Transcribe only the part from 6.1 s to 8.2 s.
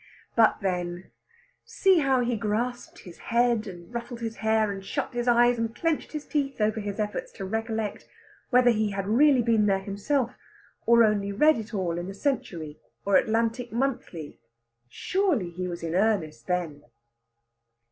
his teeth over his efforts to recollect